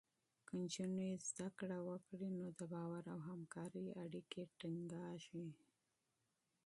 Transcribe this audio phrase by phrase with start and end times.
[0.45, 5.47] که نجونې زده کړه وکړي، نو د باور او همکارۍ اړیکې ټینګېږي.